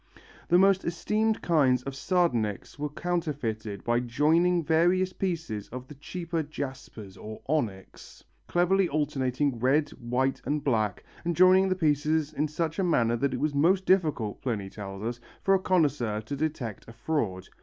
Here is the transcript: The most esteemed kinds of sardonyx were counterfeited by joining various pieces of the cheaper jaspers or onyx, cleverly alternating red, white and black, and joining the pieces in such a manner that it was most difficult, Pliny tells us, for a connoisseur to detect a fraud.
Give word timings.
The 0.47 0.57
most 0.57 0.83
esteemed 0.83 1.43
kinds 1.43 1.83
of 1.83 1.93
sardonyx 1.93 2.79
were 2.79 2.89
counterfeited 2.89 3.83
by 3.83 3.99
joining 3.99 4.63
various 4.63 5.13
pieces 5.13 5.67
of 5.67 5.87
the 5.87 5.93
cheaper 5.93 6.41
jaspers 6.41 7.17
or 7.17 7.43
onyx, 7.47 8.23
cleverly 8.47 8.89
alternating 8.89 9.59
red, 9.59 9.91
white 9.91 10.41
and 10.43 10.63
black, 10.63 11.03
and 11.23 11.35
joining 11.35 11.69
the 11.69 11.75
pieces 11.75 12.33
in 12.33 12.47
such 12.47 12.79
a 12.79 12.83
manner 12.83 13.15
that 13.15 13.35
it 13.35 13.39
was 13.39 13.53
most 13.53 13.85
difficult, 13.85 14.41
Pliny 14.41 14.71
tells 14.71 15.03
us, 15.03 15.19
for 15.43 15.53
a 15.53 15.59
connoisseur 15.59 16.19
to 16.21 16.35
detect 16.35 16.87
a 16.89 16.93
fraud. 16.93 17.49